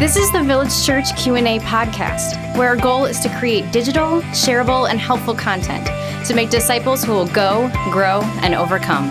[0.00, 4.88] This is the Village Church Q&A podcast, where our goal is to create digital, shareable,
[4.88, 5.88] and helpful content
[6.26, 9.10] to make disciples who will go, grow, and overcome.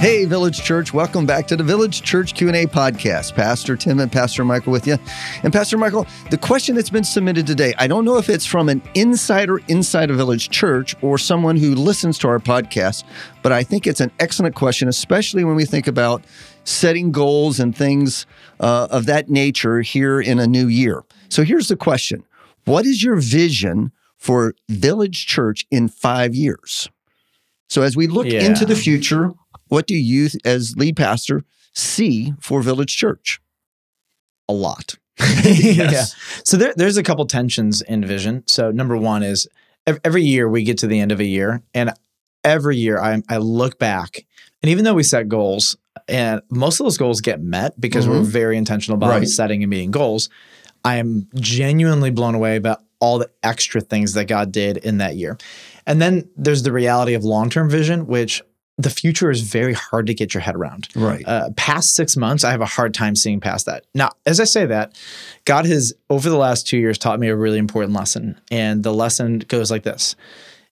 [0.00, 3.36] Hey, Village Church, welcome back to the Village Church Q&A podcast.
[3.36, 4.98] Pastor Tim and Pastor Michael with you.
[5.44, 8.68] And Pastor Michael, the question that's been submitted today, I don't know if it's from
[8.68, 13.04] an insider inside a Village Church or someone who listens to our podcast,
[13.42, 16.24] but I think it's an excellent question, especially when we think about
[16.66, 18.26] setting goals and things
[18.60, 21.04] uh, of that nature here in a new year.
[21.28, 22.24] So here's the question
[22.64, 26.90] What is your vision for Village Church in five years?
[27.68, 28.42] So as we look Yeah.
[28.44, 29.32] into the future,
[29.68, 31.42] what do you, as lead pastor,
[31.74, 33.40] see for Village Church?
[34.48, 34.94] a lot.
[35.44, 36.04] yeah.
[36.44, 38.44] So there, there's a couple tensions in vision.
[38.46, 39.48] So number one is
[40.04, 41.92] every year we get to the end of a year, and
[42.44, 44.24] every year I, I look back,
[44.62, 45.76] and even though we set goals,
[46.08, 48.24] and most of those goals get met because we're Mhm.
[48.26, 49.28] very intentional about Right.
[49.28, 50.28] setting and meeting goals,
[50.84, 55.16] I am genuinely blown away about all the extra things that God did in that
[55.16, 55.36] year.
[55.86, 58.42] And then there's the reality of long term vision, which
[58.78, 61.24] the future is very hard to get your head around Right.
[61.26, 63.84] uh, past six months, I have a hard time seeing past that.
[63.94, 64.92] Now, as I say that,
[65.46, 68.38] God has, over the last two years, taught me a really important lesson.
[68.50, 70.14] And the lesson goes like this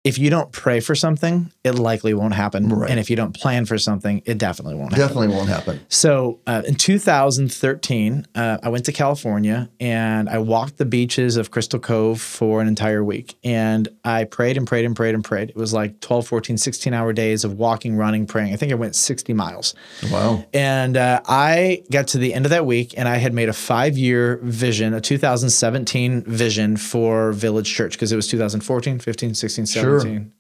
[0.06, 2.70] If you don't pray for something, it likely won't happen.
[2.70, 2.90] Right.
[2.90, 5.08] And if you don't plan for something, it definitely won't happen.
[5.08, 5.82] Definitely won't happen.
[5.90, 11.52] So uh, in 2013, uh, I went to California and I walked the beaches of
[11.52, 13.36] Crystal Cove for an entire week.
[13.44, 15.50] And I prayed and prayed and prayed and prayed.
[15.50, 18.54] It was like 12, 14, 16 hour days of walking, running, praying.
[18.54, 19.76] I think I went 60 miles.
[20.10, 20.46] Wow.
[20.54, 23.54] And uh, I got to the end of that week and I had made a
[23.54, 29.66] five year vision, a 2017 vision for Village Church because it was 2014, 15, 16,
[29.66, 30.39] Sure.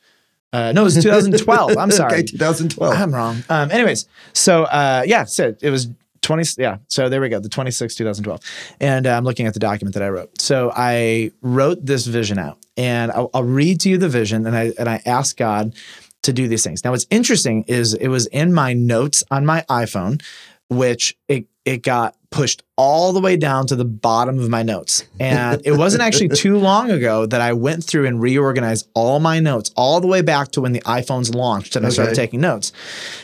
[0.54, 0.70] 17.
[0.70, 1.78] Uh, no, it was 2012.
[1.78, 2.14] I'm sorry.
[2.14, 2.94] Okay, 2012.
[2.96, 3.44] I'm wrong.
[3.50, 5.88] Um, anyways, so uh, yeah, so it was
[6.22, 6.62] 20.
[6.62, 8.42] Yeah, so there we go, the 26, 2012.
[8.80, 10.42] And uh, I'm looking at the document that I wrote.
[10.42, 14.56] So I wrote this vision out, and I'll, I'll read to you the vision, and
[14.56, 15.76] I and I asked God
[16.24, 16.84] to do these things.
[16.84, 20.22] Now, what's interesting is it was in my notes on my iPhone,
[20.70, 25.04] which it it got pushed all the way down to the bottom of my notes.
[25.20, 29.40] And it wasn't actually too long ago that I went through and reorganized all my
[29.40, 32.72] notes all the way back to when the iPhones launched and I started taking notes.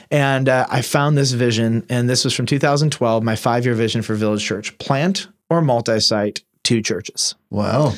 [0.09, 4.01] And uh, I found this vision, and this was from 2012, my five year vision
[4.01, 7.93] for Village Church plant or multi site, two churches Wow.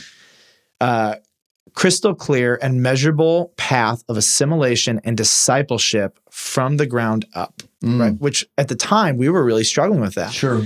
[0.81, 1.15] uh,
[1.73, 7.99] crystal clear and measurable path of assimilation and discipleship from the ground up, Mm.
[7.99, 8.13] right?
[8.19, 10.31] Which at the time we were really struggling with that.
[10.33, 10.63] Sure.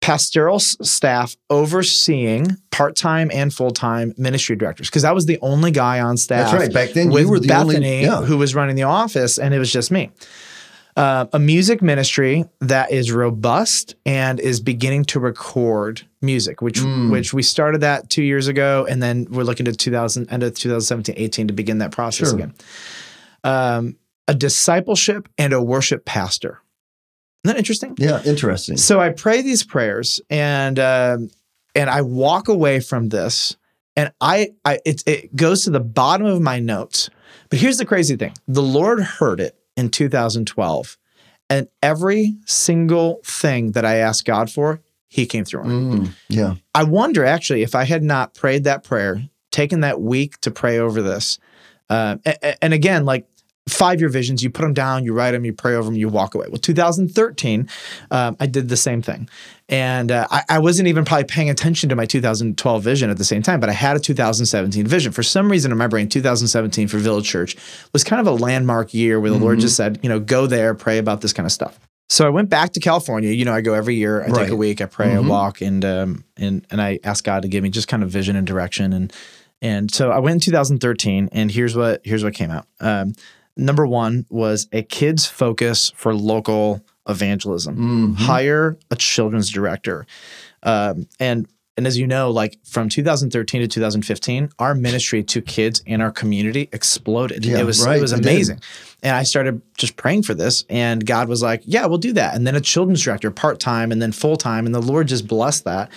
[0.00, 5.70] Pastoral staff overseeing part time and full time ministry directors, because I was the only
[5.70, 6.50] guy on staff.
[6.50, 6.72] That's right.
[6.72, 8.02] Back then, with you were the Bethany, only.
[8.02, 8.22] Yeah.
[8.22, 10.10] who was running the office, and it was just me.
[10.96, 17.10] Uh, a music ministry that is robust and is beginning to record music, which Mm.
[17.10, 20.54] which we started that two years ago, and then we're looking to 2000 end of
[20.54, 22.36] 2017, 18 to begin that process Sure.
[22.38, 22.54] again.
[23.44, 23.96] Um,
[24.26, 26.58] a discipleship and a worship pastor.
[27.44, 27.94] Isn't that interesting?
[27.98, 28.22] Yeah.
[28.24, 28.76] Interesting.
[28.76, 31.30] So I pray these prayers and um,
[31.74, 33.56] and I walk away from this
[33.96, 37.08] and I I it it goes to the bottom of my notes.
[37.48, 38.34] But here's the crazy thing.
[38.46, 40.98] The Lord heard it in 2012
[41.48, 45.68] and every single thing that I asked God for, he came through on.
[45.68, 46.08] Mm.
[46.28, 46.54] Yeah.
[46.74, 50.78] I wonder actually if I had not prayed that prayer, taken that week to pray
[50.78, 51.38] over this,
[51.88, 53.26] uh, a- a- and again, like
[53.70, 56.08] five year visions, you put them down, you write them, you pray over them, you
[56.08, 56.46] walk away.
[56.48, 57.68] Well, 2013,
[58.10, 59.28] um, I did the same thing.
[59.68, 63.24] And uh, I, I wasn't even probably paying attention to my 2012 vision at the
[63.24, 65.12] same time, but I had a 2017 vision.
[65.12, 67.56] For some reason, I'm remembering 2017 for Village Church
[67.92, 70.74] was kind of a landmark year where the Lord just said, you know, go there,
[70.74, 71.78] pray about this kind of stuff.
[72.08, 73.30] So I went back to California.
[73.30, 74.24] You know, I go every year.
[74.24, 74.80] I take a week.
[74.80, 75.12] I pray.
[75.12, 75.28] I Mhm.
[75.28, 78.34] walk, and um, and and I ask God to give me just kind of vision
[78.34, 78.92] and direction.
[78.92, 79.12] And
[79.62, 82.66] and so I went in 2013, and here's what here's what came out.
[82.80, 83.12] Um,
[83.56, 88.14] number one was a kids focus for local evangelism.
[88.16, 88.16] Mhm.
[88.16, 90.06] Hire a children's director,
[90.62, 95.82] um, and and as you know, like from 2013 to 2015, our ministry to kids
[95.86, 97.46] in our community exploded.
[97.46, 98.60] Yeah, it was right, it was it amazing.
[99.02, 102.34] And I started just praying for this, and God was like, "Yeah, we'll do that."
[102.34, 105.26] And then a children's director, part time, and then full time, and the Lord just
[105.26, 105.90] blessed that.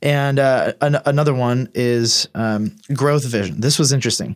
[0.00, 3.60] And uh, an- another one is um, growth vision.
[3.60, 4.34] This was interesting.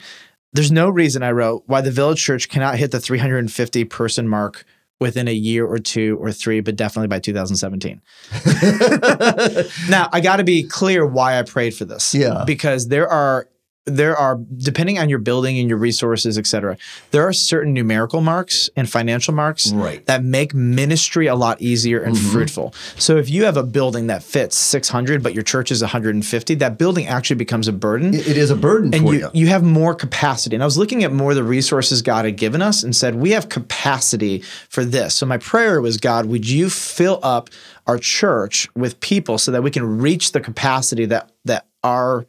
[0.52, 4.64] There's no reason I wrote why the Village Church cannot hit the 350 person mark
[5.00, 8.00] within a year or two or three, but definitely by 2017.
[9.90, 12.14] now, I got to be clear why I prayed for this.
[12.14, 12.44] Yeah.
[12.46, 13.48] Because there are
[13.84, 16.76] there are depending on your building and your resources, et cetera,
[17.10, 20.06] there are certain numerical marks and financial marks Right.
[20.06, 22.30] that make ministry a lot easier and Mm-hmm.
[22.32, 22.74] fruitful.
[22.96, 26.78] So if you have a building that fits 600, but your church is 150, that
[26.78, 29.30] building actually becomes a burden It- it is a burden and for you, you.
[29.34, 30.54] you have more capacity.
[30.54, 33.16] And I was looking at more of the resources God had given us and said,
[33.16, 35.14] we have capacity for this.
[35.14, 37.50] So my prayer was, God, would you fill up
[37.88, 42.26] our church with people so that we can reach the capacity that that our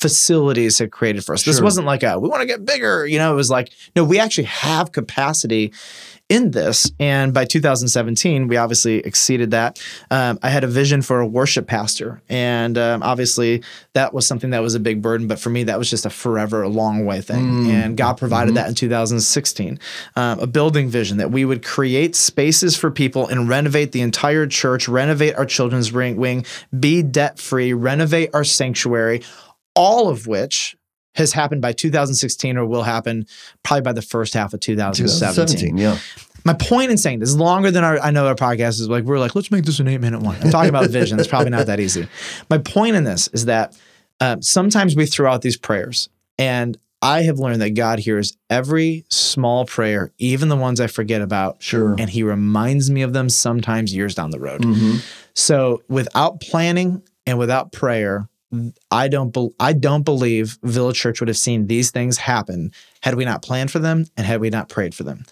[0.00, 1.44] facilities had created for us.
[1.44, 4.02] This wasn't like a we want to get bigger, you know, it was like, no,
[4.02, 5.72] we actually have capacity
[6.30, 6.90] in this.
[7.00, 9.82] And by 2017, we obviously exceeded that.
[10.12, 12.22] Um, I had a vision for a worship pastor.
[12.28, 13.64] And um, obviously,
[13.94, 15.26] that was something that was a big burden.
[15.26, 17.68] But for me, that was just a forever, long way thing.
[17.70, 19.80] And God provided that in 2016.
[20.14, 24.46] Um, a building vision that we would create spaces for people and renovate the entire
[24.46, 26.46] church, renovate our children's wing,
[26.78, 29.22] be debt free, renovate our sanctuary,
[29.74, 30.76] all of which
[31.14, 33.26] has happened by 2016 or will happen
[33.62, 35.06] probably by the first half of 2017.
[35.06, 35.98] 2017, yeah.
[36.44, 39.04] My point in saying this is longer than our I know our podcast is like
[39.04, 40.36] we're like let's make this an eight minute one.
[40.42, 41.18] I'm talking about vision.
[41.18, 42.08] It's probably not that easy.
[42.48, 43.76] My point in this is that
[44.20, 46.08] um, sometimes we throw out these prayers,
[46.38, 51.20] and I have learned that God hears every small prayer, even the ones I forget
[51.22, 51.94] about, Sure.
[51.98, 54.60] and He reminds me of them sometimes years down the road.
[54.62, 55.02] Mhm.
[55.34, 58.28] So without planning and without prayer,
[58.90, 63.14] I don't be, I don't believe Village Church would have seen these things happen had
[63.14, 65.24] we not planned for them and had we not prayed for them.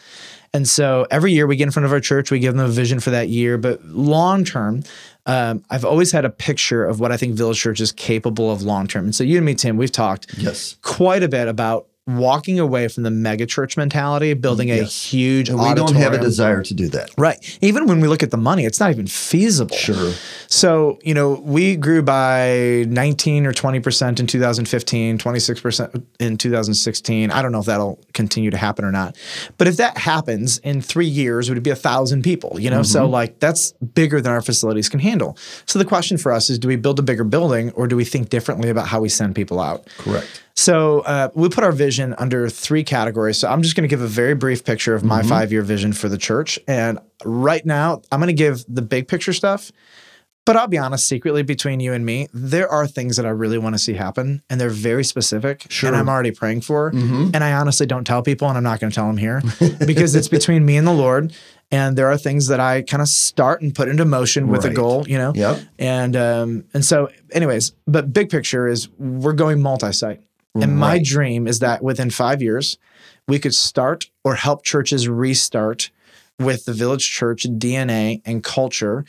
[0.54, 2.68] And so every year we get in front of our church, we give them a
[2.70, 3.58] vision for that year.
[3.58, 4.82] But long term,
[5.26, 8.62] um, I've always had a picture of what I think Village Church is capable of
[8.62, 9.04] long term.
[9.06, 10.76] And so you and me, Tim, we've talked Yes.
[10.82, 15.58] quite a bit about walking away from the mega church mentality, building a huge And
[15.58, 17.10] we don't have a desire to do that.
[17.18, 17.58] Right.
[17.60, 19.76] Even when we look at the money, it's not even feasible.
[19.76, 20.14] Sure.
[20.46, 27.30] So, you know, we grew by 19 or 20% in 2015, 26% in 2016.
[27.30, 29.16] I don't know if that'll continue to happen or not.
[29.58, 32.82] But if that happens in three years, it would be a thousand people, you know?
[32.82, 33.12] So, mm-hmm.
[33.12, 35.36] like, that's bigger than our facilities can handle.
[35.66, 38.06] So, the question for us is do we build a bigger building or do we
[38.06, 39.86] think differently about how we send people out?
[39.98, 40.42] Correct.
[40.58, 43.38] So uh, we put our vision under three categories.
[43.38, 45.92] So I'm just going to give a very brief picture of my five year vision
[45.92, 46.58] for the church.
[46.66, 49.70] And right now, I'm going to give the big picture stuff.
[50.44, 53.58] But I'll be honest, secretly between you and me, there are things that I really
[53.58, 55.66] want to see happen, and they're very specific.
[55.68, 55.88] Sure.
[55.88, 56.90] And I'm already praying for.
[56.90, 57.32] Mm-hmm.
[57.34, 59.42] And I honestly don't tell people, and I'm not going to tell them here
[59.86, 61.34] because it's between me and the Lord.
[61.70, 64.70] And there are things that I kind of start and put into motion with a
[64.70, 65.34] goal, you know.
[65.36, 65.60] Yep.
[65.78, 70.22] And um, and so, anyways, but big picture is we're going multi-site.
[70.62, 72.78] And my dream is that within five years,
[73.26, 75.90] we could start or help churches restart
[76.38, 79.04] with the village church DNA and culture.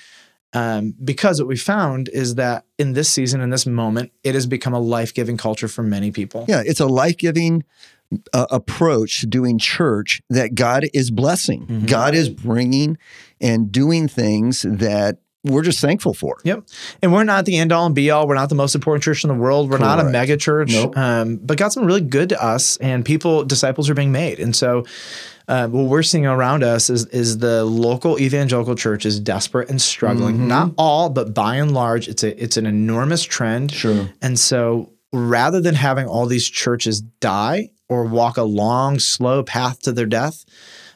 [0.51, 4.48] Um, because what we found is that in this season, in this moment, it has
[4.48, 6.46] become a life giving culture for many people.
[6.48, 7.63] Yeah, it's a life giving
[8.34, 11.68] uh, approach to doing church that God is blessing.
[11.68, 11.88] Mhm.
[11.88, 12.98] God is bringing
[13.40, 16.38] and doing things that we're just thankful for.
[16.44, 16.63] Yep.
[17.01, 18.27] And we're not the end all and be all.
[18.27, 19.69] We're not the most important church in the world.
[19.69, 20.71] We're not a mega church.
[20.74, 20.97] Nope.
[20.97, 24.39] Um, but God's been really good to us and people, disciples are being made.
[24.39, 24.83] And so
[25.47, 29.81] uh, what we're seeing around us is, is the local evangelical church is desperate and
[29.81, 30.36] struggling.
[30.36, 30.47] Mm-hmm.
[30.47, 33.71] Not all, but by and large, it's a it's an enormous trend.
[33.71, 34.09] Sure.
[34.21, 39.81] And so rather than having all these churches die or walk a long, slow path
[39.81, 40.45] to their death,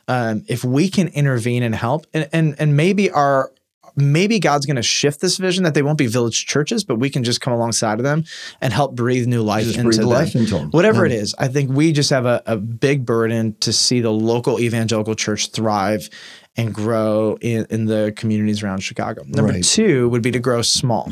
[0.07, 3.52] um, if we can intervene and help, and and, and maybe our
[3.95, 7.09] maybe God's going to shift this vision that they won't be village churches, but we
[7.09, 8.23] can just come alongside of them
[8.61, 10.07] and help breathe new life Just into them.
[10.07, 10.71] life into them.
[10.71, 11.13] Whatever Yeah.
[11.13, 14.59] it is, I think we just have a, a big burden to see the local
[14.59, 16.09] evangelical church thrive
[16.55, 19.23] and grow in, in the communities around Chicago.
[19.27, 19.63] Number Right.
[19.63, 21.11] two would be to grow small.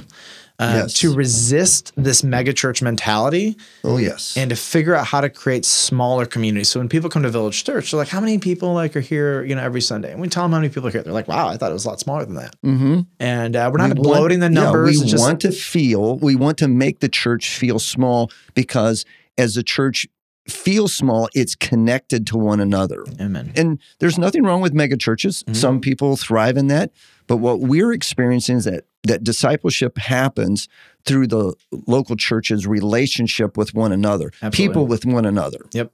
[0.62, 0.94] Uh, Yes.
[1.01, 4.36] To resist this megachurch mentality Oh, yes.
[4.38, 6.70] and to figure out how to create smaller communities.
[6.70, 9.44] So when people come to Village Church, they're like, "How many people like are here?
[9.44, 11.01] You know, every Sunday?" And we tell them how many people are here.
[11.03, 13.01] They're like, "Wow, I thought it was a lot smaller than that." mm-hmm.
[13.20, 14.98] And uh, we're not We bloating want- the numbers.
[14.98, 19.03] Yeah, we just- want to feel, we want to make the church feel small because
[19.38, 20.08] as the church
[20.48, 23.03] feels small, it's connected to one another.
[23.20, 23.51] Amen.
[23.56, 25.44] And there's nothing wrong with mega churches.
[25.48, 25.56] Mhm.
[25.56, 26.91] Some people thrive in that.
[27.28, 30.68] But what we're experiencing is that that discipleship happens
[31.06, 31.54] through the
[31.88, 34.68] local church's relationship with one another, Absolutely.
[34.68, 35.66] people with one another.
[35.74, 35.92] Yep.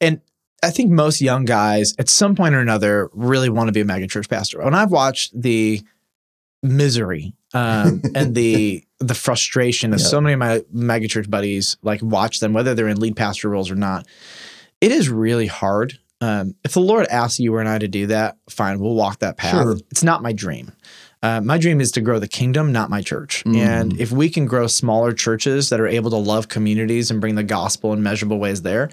[0.00, 0.20] And
[0.62, 3.84] I think most young guys at some point or another really want to be a
[3.84, 4.62] megachurch pastor.
[4.62, 5.82] When I've watched the
[6.62, 10.06] misery um, and the the frustration of Yeah.
[10.06, 13.70] so many of my megachurch buddies, like watch them, whether they're in lead pastor roles
[13.70, 14.06] or not,
[14.80, 15.98] it is really hard.
[16.24, 19.18] Um, if the Lord asks you or and I to do that, fine, we'll walk
[19.18, 19.62] that path.
[19.62, 19.76] Sure.
[19.90, 20.72] It's not my dream.
[21.22, 23.42] Uh, my dream is to grow the kingdom, not my church.
[23.46, 27.34] And if we can grow smaller churches that are able to love communities and bring
[27.34, 28.90] the gospel in measurable ways there,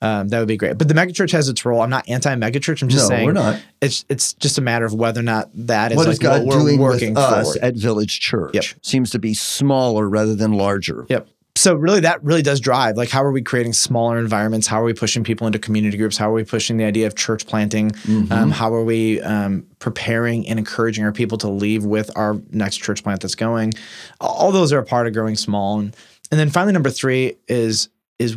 [0.00, 0.76] um, that would be great.
[0.76, 1.80] But the megachurch has its role.
[1.80, 2.82] I'm not anti megachurch.
[2.82, 3.60] I'm just No, saying we're not.
[3.80, 6.44] It's it's just a matter of whether or not that is what like is God
[6.44, 7.62] what we're doing working with us forward.
[7.62, 8.54] at Village Church?
[8.54, 8.64] Yep.
[8.82, 11.06] Seems to be smaller rather than larger.
[11.08, 11.28] Yep.
[11.64, 14.66] So really that really does drive like how are we creating smaller environments?
[14.66, 16.18] How are we pushing people into community groups?
[16.18, 17.90] How are we pushing the idea of church planting?
[17.90, 18.30] Mm-hmm.
[18.30, 22.82] Um, how are we um, preparing and encouraging our people to leave with our next
[22.82, 23.72] church plant that's going?
[24.20, 25.80] All those are a part of growing small.
[25.80, 25.96] And,
[26.30, 28.36] and then finally, number three is is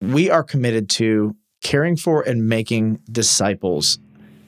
[0.00, 3.98] we are committed to caring for and making disciples.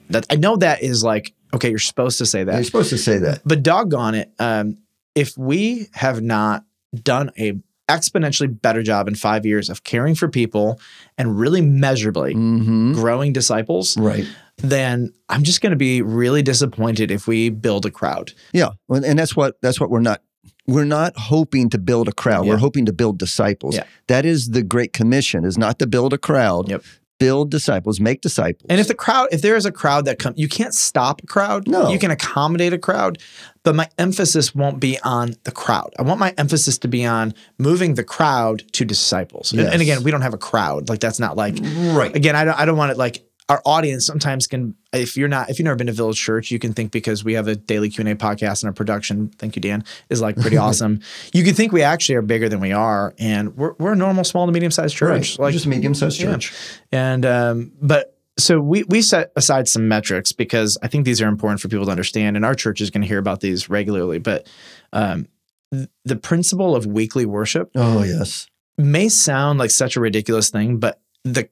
[0.09, 2.97] That I know that is like okay, you're supposed to say that You're supposed to
[2.97, 3.41] say that.
[3.45, 4.79] but doggone it, um,
[5.13, 6.63] if we have not
[7.03, 7.53] done a
[7.87, 10.79] exponentially better job in five years of caring for people
[11.17, 14.25] and really measurably hmm growing disciples, Right.
[14.57, 18.31] then I'm just going to be really disappointed if we build a crowd.
[18.53, 20.21] Yeah, and that's what that's what we're not.
[20.65, 22.45] We're not hoping to build a crowd.
[22.45, 22.51] Yeah.
[22.53, 23.75] We're hoping to build disciples.
[23.75, 23.85] Yeah.
[24.07, 26.69] That is the great commission: is not to build a crowd.
[26.69, 26.83] Yep.
[27.19, 28.67] Build disciples, make disciples.
[28.69, 31.25] And if the crowd, if there is a crowd that comes, you can't stop a
[31.27, 31.67] crowd.
[31.67, 31.89] No.
[31.89, 33.17] You can accommodate a crowd,
[33.63, 35.93] but my emphasis won't be on the crowd.
[35.97, 39.51] I want my emphasis to be on moving the crowd to disciples.
[39.51, 40.89] And- And, again, we don't have a crowd.
[40.89, 44.05] Like that's not like right, again, I don't I don't want it like our audience
[44.05, 46.91] sometimes can if you're not if you've never been to Village Church, you can think
[46.91, 49.83] because we have a daily Q and A podcast and our production, thank you, Dan,
[50.09, 50.99] is like pretty awesome.
[51.33, 54.23] You can think we actually are bigger than we are, and we're we're a normal
[54.23, 55.17] small to medium sized right.
[55.17, 55.39] church.
[55.39, 56.33] Like just medium sized yeah.
[56.33, 56.53] church.
[56.91, 61.27] and um, but so we we set aside some metrics because I think these are
[61.27, 64.19] important for people to understand, and our church is going to hear about these regularly.
[64.19, 64.47] But
[64.91, 65.27] um,
[65.73, 70.77] th- the principle of weekly worship Oh yes, may sound like such a ridiculous thing,
[70.79, 71.49] but the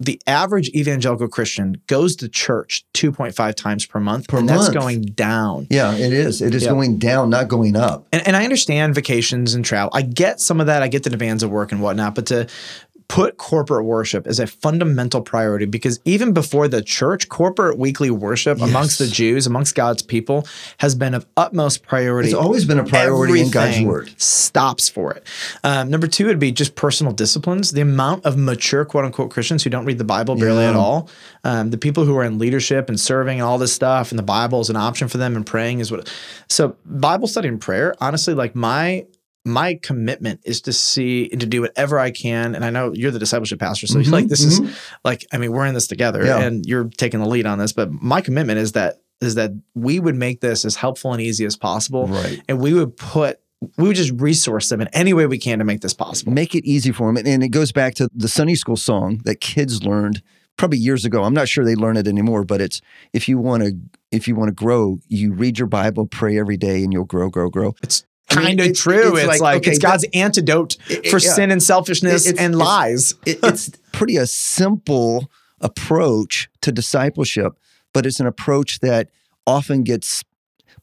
[0.00, 5.02] the average evangelical Christian goes to church 2.5 times per month, Per and that's going
[5.02, 5.66] down.
[5.70, 6.40] yeah, it is.
[6.40, 6.70] It is Yeah.
[6.70, 8.06] going down, not going up.
[8.12, 9.90] And, and I understand vacations and travel.
[9.92, 10.82] I get some of that.
[10.84, 12.46] I get the demands of work and whatnot, but to
[13.08, 18.60] put corporate worship as a fundamental priority because even before the church, corporate weekly worship
[18.60, 20.46] amongst the Jews, amongst God's people,
[20.76, 22.28] has been of utmost priority.
[22.28, 24.12] It's always been a priority in God's word.
[24.20, 25.26] Stops for it.
[25.64, 27.72] Um, number two would be just personal disciplines.
[27.72, 30.70] The amount of mature quote unquote Christians who don't read the Bible barely Yeah.
[30.70, 31.08] at all.
[31.44, 34.22] Um, the people who are in leadership and serving and all this stuff, and the
[34.22, 36.12] Bible is an option for them, and praying is what.
[36.48, 39.06] So Bible study and prayer, honestly, like my
[39.48, 42.54] my commitment is to see and to do whatever I can.
[42.54, 44.60] And I know you're the discipleship pastor, so Mhm, like this is
[45.04, 46.38] like I mean we're in this together, Yeah.
[46.40, 47.72] and you're taking the lead on this.
[47.72, 51.44] But my commitment is that is that we would make this as helpful and easy
[51.44, 52.40] as possible, Right.
[52.48, 53.40] and we would put
[53.76, 56.32] we would just resource them in any way we can to make this possible.
[56.32, 59.40] Make it easy for them, and, it goes back to the Sunday school song that
[59.40, 60.22] kids learned
[60.56, 61.24] probably years ago.
[61.24, 62.80] I'm not sure they learn it anymore, but it's
[63.12, 63.72] if you want to
[64.12, 67.28] if you want to grow, you read your Bible, pray every day, and you'll grow,
[67.28, 67.74] grow, grow.
[67.82, 69.12] It's kind of it's- true.
[69.16, 71.32] it's It's, like, like, okay, it's that- God's antidote It- it- for yeah.
[71.34, 73.14] sin and selfishness It- and lies.
[73.26, 75.30] it, it's pretty a simple
[75.60, 77.52] approach to discipleship,
[77.92, 79.08] but it's an approach that
[79.46, 80.24] often gets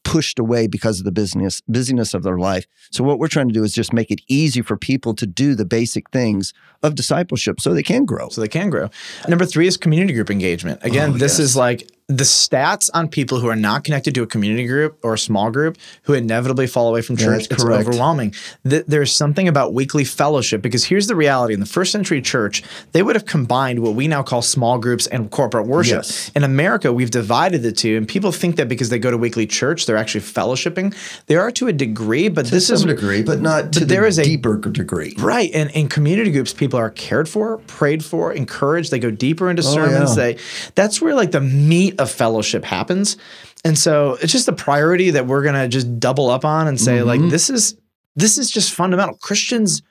[0.04, 2.64] pushed away because of the business busyness of their life.
[2.92, 5.56] So what we're trying to do is just make it easy for people to do
[5.56, 8.28] the basic things of discipleship so they can grow.
[8.28, 8.88] so they can grow.
[9.28, 10.78] Number three is community group engagement.
[10.82, 11.40] Again, Oh, this yes.
[11.40, 15.14] is like the stats on people who are not connected to a community group or
[15.14, 17.48] a small group who inevitably fall away from church.
[17.50, 18.32] It's overwhelming.
[18.68, 22.62] Th- there's something about weekly fellowship because here's the reality: in the first century church,
[22.92, 25.96] they would have combined what we now call small groups and corporate worship.
[25.96, 26.30] Yes.
[26.36, 29.46] In America, we've divided the two, and people think that because they go to weekly
[29.46, 30.94] church, they're actually fellowshipping.
[31.26, 33.88] They are to a degree, but this to is some degree, but not to but
[33.88, 35.14] the is a- deeper degree.
[35.18, 35.50] Right.
[35.52, 38.92] And in community groups, people are cared for, prayed for, encouraged.
[38.92, 40.16] They go deeper into oh, sermons.
[40.16, 40.22] yeah.
[40.22, 40.38] They
[40.76, 43.16] that's where like the meat of fellowship happens.
[43.64, 47.02] And so it's just a priority that we're gonna just double up on and say,
[47.02, 47.30] like, mm-hmm.
[47.30, 47.76] this is
[48.14, 49.16] this is just fundamental.
[49.16, 49.82] Christians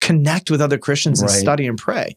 [0.00, 1.38] connect with other Christians and Right.
[1.38, 2.16] study and pray.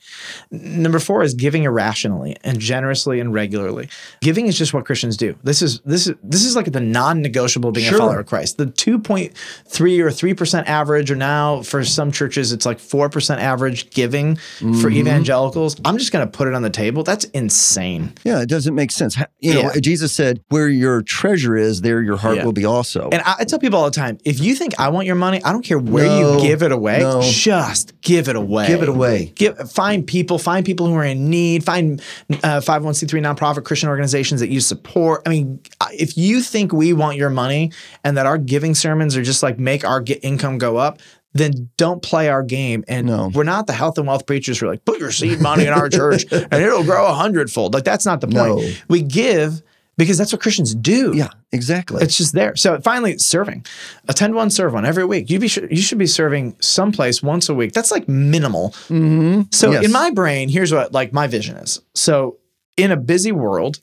[0.51, 3.89] Number four is giving irrationally and generously and regularly.
[4.21, 5.35] Giving is just what Christians do.
[5.43, 7.97] This is this is this is like the non-negotiable being Sure.
[7.97, 8.57] a follower of Christ.
[8.57, 14.35] The 2.3 or 3% average, or now for some churches, it's like 4% average giving
[14.35, 14.93] for Mm-hmm.
[14.97, 15.75] evangelicals.
[15.85, 17.03] I'm just gonna put it on the table.
[17.03, 18.13] That's insane.
[18.23, 19.17] Yeah, it doesn't make sense.
[19.41, 19.79] You know, Yeah.
[19.81, 22.45] Jesus said, "Where your treasure is, there your heart Yeah.
[22.45, 24.89] will be also." And I, I tell people all the time, if you think I
[24.89, 26.99] want your money, I don't care where No, you give it away.
[26.99, 27.21] no.
[27.21, 28.67] Just give it away.
[28.67, 29.31] Give it away.
[29.35, 32.01] Give find people, find people who are in need, find
[32.43, 35.21] uh, 501c3 nonprofit Christian organizations that you support.
[35.25, 35.59] I mean,
[35.91, 37.71] if you think we want your money
[38.03, 40.99] and that our giving sermons are just like make our get income go up,
[41.33, 42.83] then don't play our game.
[42.87, 43.31] And No.
[43.33, 45.73] we're not the health and wealth preachers who are like, put your seed money in
[45.73, 47.73] our church and it'll grow a hundredfold.
[47.73, 48.35] Like that's not the point.
[48.61, 48.71] No.
[48.87, 49.63] We give
[49.97, 51.11] because that's what Christians do.
[51.15, 52.03] Yeah, exactly.
[52.03, 52.55] It's just there.
[52.55, 53.65] So finally, serving.
[54.07, 55.29] Attend one, serve one every week.
[55.29, 57.73] You be you should be serving someplace once a week.
[57.73, 58.69] That's like minimal.
[58.89, 59.41] mm-hmm.
[59.51, 59.85] So Yes.
[59.85, 61.81] in my brain, here's what like my vision is.
[61.93, 62.37] So
[62.77, 63.79] in a busy world,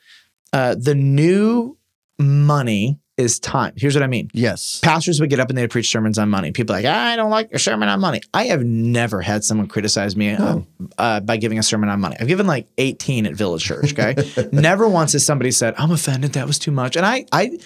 [0.52, 1.76] uh, the new
[2.18, 3.74] money is time.
[3.76, 4.30] Here's what I mean.
[4.32, 4.80] Yes.
[4.82, 6.50] Pastors would get up and they'd preach sermons on money.
[6.50, 8.20] People are like, I don't like your sermon on money.
[8.34, 10.60] I have never had someone criticize me uh,
[10.98, 12.16] uh, by giving a sermon on money.
[12.18, 13.92] I've given like 18 at Village Church.
[13.92, 14.14] Okay,
[14.52, 16.32] never once has somebody said, "I'm offended.
[16.32, 17.58] That was too much." And I, I,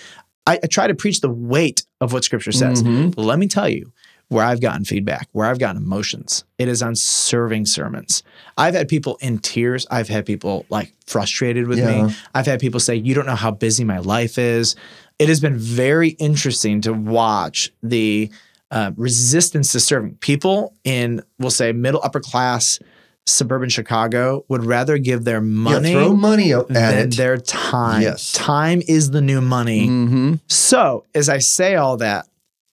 [0.47, 2.83] I, I try to preach the weight of what Scripture says.
[2.83, 3.15] Mhm.
[3.17, 3.93] Let me tell you
[4.29, 6.45] where I've gotten feedback, where I've gotten emotions.
[6.59, 8.23] It is on serving sermons.
[8.57, 9.87] I've had people in tears.
[9.91, 12.07] I've had people like frustrated with Yeah.
[12.07, 12.15] me.
[12.35, 14.77] I've had people say, You don't know how busy my life is.
[15.19, 18.31] It has been very interesting to watch the
[18.71, 20.17] uh, resistance to serving.
[20.17, 22.81] People in, we'll say, middle upper class
[23.27, 27.17] suburban Chicago would rather give their money yeah, throw money at than it.
[27.17, 28.03] their time.
[28.03, 28.33] Yes.
[28.33, 29.87] Time is the new money.
[29.89, 30.35] mm-hmm.
[30.49, 32.27] So, as I say all that,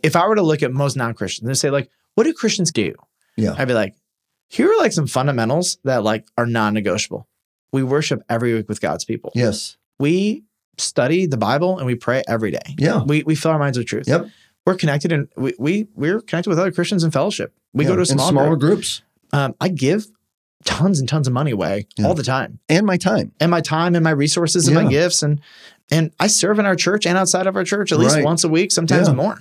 [0.04, 2.72] if I were to look at most non Christians and say, like, what do Christians
[2.72, 2.94] do?
[3.38, 3.56] Yeah.
[3.58, 3.96] I'd be like,
[4.50, 7.28] here are like some fundamentals that like are non negotiable.
[7.72, 9.32] We worship every week with God's people.
[9.36, 9.78] Yes.
[10.00, 10.44] We
[10.78, 12.76] study the Bible and we pray every day.
[12.78, 13.04] Yeah.
[13.04, 14.08] We, we fill our minds with truth.
[14.08, 14.28] Yep.
[14.66, 17.54] We're connected and we, we, we're connected with other Christians in fellowship.
[17.74, 18.74] We go to a In small smaller group.
[18.76, 20.06] groups Um, I give
[20.66, 22.08] tons and tons of money away Yeah.
[22.08, 23.32] all the time and my time.
[23.40, 24.84] and my time and my resources and Yeah.
[24.84, 25.40] my gifts and
[25.90, 28.24] and I serve in our church and outside of our church at least Right.
[28.26, 29.14] once a week, sometimes Yeah.
[29.16, 29.40] more.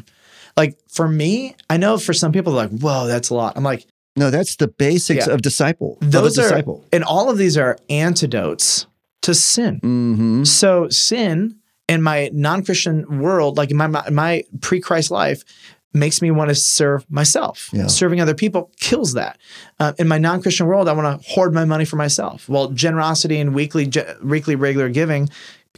[0.57, 3.57] Like for me, I know for some people like, whoa, that's a lot.
[3.57, 5.35] I'm like, No, that's the basics Yeah.
[5.35, 5.99] of disciple.
[6.03, 6.85] of those are disciple.
[6.93, 8.87] and all of these are antidotes
[9.23, 9.77] to sin.
[9.83, 10.45] Mm-hmm.
[10.45, 11.57] So sin
[11.89, 15.43] in my non-Christian world, like in my my, my pre-Christ life,
[15.93, 17.69] makes me want to serve myself.
[17.73, 17.89] Yeah.
[17.89, 19.39] Serving other people kills that.
[19.81, 22.49] Uh, in my non-Christian world, I want to hoard my money for myself.
[22.49, 25.29] Well, generosity and weekly ge- weekly regular giving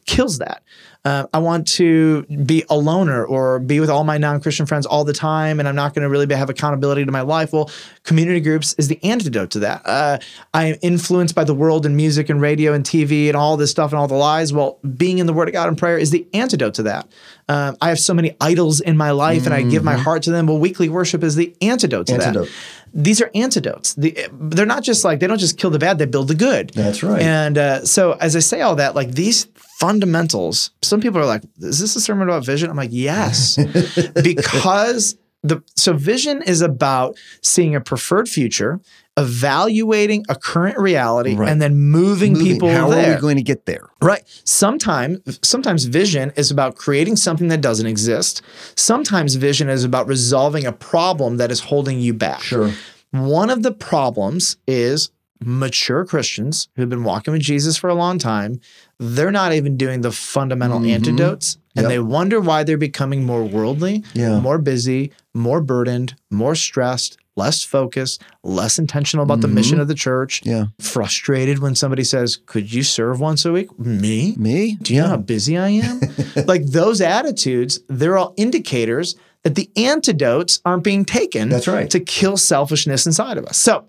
[0.05, 0.63] kills that.
[1.05, 5.03] Uh, I want to be a loner or be with all my non-Christian friends all
[5.03, 7.53] the time, and I'm not going to really have accountability to my life.
[7.53, 7.71] Well,
[8.05, 9.83] community groups is the antidote to that.
[9.85, 10.19] Uh,
[10.55, 13.73] I am influenced by the world and music and radio and TV and all this
[13.73, 14.53] stuff and all the lies.
[14.53, 17.09] Well, being in the Word of God and prayer is the antidote to that.
[17.49, 20.31] Um, I have so many idols in my life, and I give my heart to
[20.31, 20.47] them.
[20.47, 22.47] Well, weekly worship is the antidote to Antidote.
[22.47, 22.53] that.
[22.95, 23.95] These are antidotes.
[23.95, 26.71] The, they're not just like they don't just kill the bad; they build the good.
[26.71, 27.23] That's right.
[27.23, 31.43] And uh, so, as I say all that, like these fundamentals, some people are like,
[31.59, 33.57] "Is this a sermon about vision?" I'm like, "Yes,"
[34.23, 38.81] because the so vision is about seeing a preferred future,
[39.17, 41.49] evaluating a current reality, Right.
[41.51, 42.47] and then moving, Moving.
[42.47, 43.13] people How there.
[43.13, 43.89] are we going to get there?
[44.01, 44.23] Right.
[44.45, 48.43] Sometimes sometimes vision is about creating something that doesn't exist.
[48.77, 52.43] Sometimes vision is about resolving a problem that is holding you back.
[52.43, 52.71] Sure.
[53.11, 55.11] One of the problems is
[55.45, 58.61] mature Christians who've been walking with Jesus for a long time,
[59.01, 60.91] they're not even doing the fundamental Mhm.
[60.95, 61.89] antidotes and Yep.
[61.91, 64.41] they wonder why they're becoming more worldly, Yeah.
[64.41, 69.95] more busy, more burdened, more stressed, less focused, less intentional about the mission of the
[69.95, 70.67] church, Yeah.
[70.81, 73.69] frustrated when somebody says, Could you serve once a week?
[73.79, 74.35] Me?
[74.37, 74.77] Me?
[74.83, 76.01] Do you know how busy I am?
[76.47, 81.89] like those attitudes, they're all indicators that the antidotes aren't being taken That's right.
[81.91, 83.57] to kill selfishness inside of us.
[83.57, 83.85] So,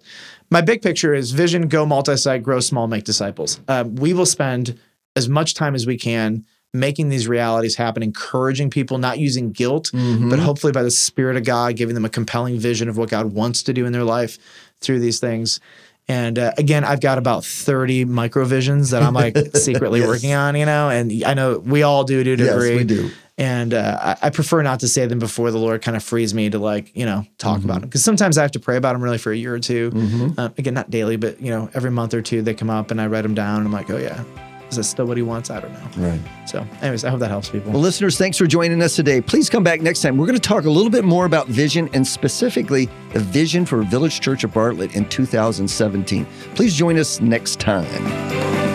[0.49, 3.59] my big picture is vision, go multi site, grow small, make disciples.
[3.67, 4.79] Um, we will spend
[5.15, 9.91] as much time as we can making these realities happen, encouraging people, not using guilt,
[9.93, 10.29] Mhm.
[10.29, 13.33] but hopefully by the Spirit of God, giving them a compelling vision of what God
[13.33, 14.37] wants to do in their life
[14.81, 15.59] through these things.
[16.07, 20.07] And uh, again, I've got about 30 micro visions that I'm like secretly Yes.
[20.07, 22.75] working on, you know, and I know we all do to a Yes, degree.
[22.75, 23.11] we do.
[23.37, 26.33] And uh, I, I prefer not to say them before the Lord kind of frees
[26.33, 27.89] me to like, you know, talk about them.
[27.89, 30.33] Because sometimes I have to pray about them really for a year or 2 Mhm.
[30.37, 32.99] Uh, again, not daily, but, you know, every month or two they come up and
[32.99, 34.23] I write them down and I'm like, oh, yeah,
[34.73, 35.49] is that still what he wants?
[35.49, 36.09] I don't know.
[36.09, 36.19] Right.
[36.47, 37.71] So, anyways, I hope that helps people.
[37.71, 39.21] Well, listeners, thanks for joining us today.
[39.21, 40.17] Please come back next time.
[40.17, 43.83] We're going to talk a little bit more about vision and specifically the vision for
[43.83, 46.25] Village Church of Bartlett in 2017.
[46.55, 48.72] Please join us next time.